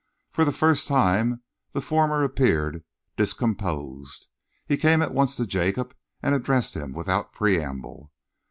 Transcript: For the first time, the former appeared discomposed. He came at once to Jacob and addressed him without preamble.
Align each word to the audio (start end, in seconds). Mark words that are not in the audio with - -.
For 0.31 0.45
the 0.45 0.51
first 0.51 0.87
time, 0.87 1.43
the 1.73 1.79
former 1.79 2.23
appeared 2.23 2.83
discomposed. 3.17 4.25
He 4.65 4.75
came 4.75 5.03
at 5.03 5.13
once 5.13 5.35
to 5.35 5.45
Jacob 5.45 5.93
and 6.23 6.33
addressed 6.33 6.73
him 6.73 6.91
without 6.93 7.33
preamble. 7.33 8.11